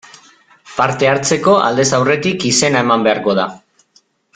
[0.77, 3.49] Parte hartzeko, aldez aurretik izena eman beharko da.